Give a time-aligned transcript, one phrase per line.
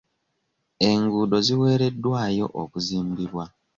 [0.89, 3.45] Enguudo ziweereddwayo okuzimbibwa.